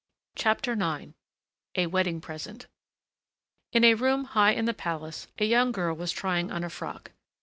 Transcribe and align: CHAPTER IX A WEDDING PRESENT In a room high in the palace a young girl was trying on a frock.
CHAPTER 0.35 0.71
IX 0.71 1.13
A 1.75 1.85
WEDDING 1.85 2.21
PRESENT 2.21 2.65
In 3.71 3.83
a 3.83 3.93
room 3.93 4.23
high 4.23 4.53
in 4.53 4.65
the 4.65 4.73
palace 4.73 5.27
a 5.37 5.45
young 5.45 5.71
girl 5.71 5.95
was 5.95 6.11
trying 6.11 6.51
on 6.51 6.63
a 6.63 6.71
frock. 6.71 7.11